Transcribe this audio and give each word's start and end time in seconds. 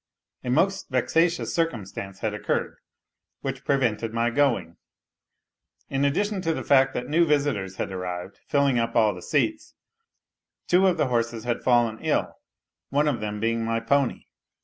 A 0.43 0.49
most 0.49 0.89
vexatious 0.89 1.53
circumstance 1.53 2.21
had 2.21 2.33
occurred, 2.33 2.77
which 3.41 3.63
prevented 3.63 4.15
my 4.15 4.31
going. 4.31 4.77
In 5.91 6.05
addition 6.05 6.41
to 6.41 6.55
the 6.55 6.63
fact 6.63 6.95
that 6.95 7.07
new 7.07 7.23
visitors 7.23 7.75
had 7.75 7.91
arrived, 7.91 8.39
filling 8.47 8.79
up 8.79 8.95
all 8.95 9.13
the 9.13 9.21
seats, 9.21 9.75
two 10.67 10.87
of 10.87 10.97
the 10.97 11.09
horses 11.09 11.43
had 11.43 11.61
fallen 11.61 11.99
ill, 11.99 12.33
one 12.89 13.07
of 13.07 13.19
them 13.19 13.39
being 13.39 13.63
my 13.63 13.79
pony. 13.79 14.23